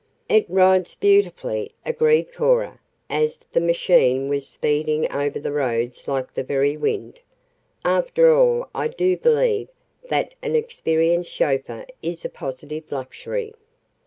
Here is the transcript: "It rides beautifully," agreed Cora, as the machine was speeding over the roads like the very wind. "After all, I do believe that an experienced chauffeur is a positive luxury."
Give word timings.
"It 0.27 0.49
rides 0.49 0.95
beautifully," 0.95 1.75
agreed 1.85 2.33
Cora, 2.33 2.79
as 3.07 3.37
the 3.53 3.59
machine 3.59 4.29
was 4.29 4.47
speeding 4.47 5.05
over 5.11 5.39
the 5.39 5.51
roads 5.51 6.07
like 6.07 6.33
the 6.33 6.43
very 6.43 6.75
wind. 6.75 7.19
"After 7.85 8.33
all, 8.35 8.67
I 8.73 8.87
do 8.87 9.15
believe 9.15 9.67
that 10.09 10.33
an 10.41 10.55
experienced 10.55 11.29
chauffeur 11.31 11.85
is 12.01 12.25
a 12.25 12.29
positive 12.29 12.91
luxury." 12.91 13.53